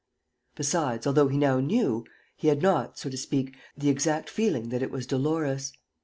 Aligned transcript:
Besides, 0.55 1.05
although 1.05 1.27
he 1.27 1.37
now 1.37 1.59
knew, 1.59 2.05
he 2.35 2.47
had 2.47 2.59
not, 2.63 2.97
so 2.97 3.07
to 3.07 3.17
speak, 3.17 3.55
the 3.77 3.89
exact 3.89 4.31
feeling 4.31 4.69
that 4.69 4.81
it 4.81 4.89
was 4.89 5.05
Dolores. 5.05 5.73